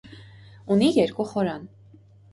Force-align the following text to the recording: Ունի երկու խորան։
Ունի 0.75 0.89
երկու 0.95 1.27
խորան։ 1.35 1.69